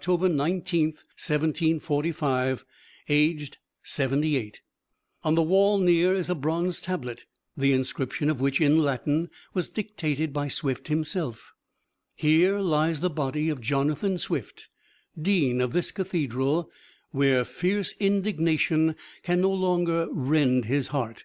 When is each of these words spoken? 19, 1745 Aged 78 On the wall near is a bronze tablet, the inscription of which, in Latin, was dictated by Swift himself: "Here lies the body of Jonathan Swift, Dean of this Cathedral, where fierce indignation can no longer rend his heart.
19, 0.00 0.30
1745 0.92 2.64
Aged 3.08 3.58
78 3.82 4.60
On 5.24 5.34
the 5.34 5.42
wall 5.42 5.78
near 5.78 6.14
is 6.14 6.30
a 6.30 6.36
bronze 6.36 6.78
tablet, 6.80 7.26
the 7.56 7.72
inscription 7.72 8.30
of 8.30 8.40
which, 8.40 8.60
in 8.60 8.78
Latin, 8.80 9.28
was 9.54 9.68
dictated 9.68 10.32
by 10.32 10.46
Swift 10.46 10.86
himself: 10.86 11.52
"Here 12.14 12.60
lies 12.60 13.00
the 13.00 13.10
body 13.10 13.48
of 13.48 13.60
Jonathan 13.60 14.18
Swift, 14.18 14.68
Dean 15.20 15.60
of 15.60 15.72
this 15.72 15.90
Cathedral, 15.90 16.70
where 17.10 17.44
fierce 17.44 17.92
indignation 17.98 18.94
can 19.24 19.40
no 19.40 19.50
longer 19.52 20.06
rend 20.12 20.66
his 20.66 20.86
heart. 20.94 21.24